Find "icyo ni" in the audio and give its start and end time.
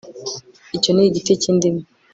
0.77-1.03